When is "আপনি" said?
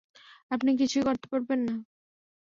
0.51-0.69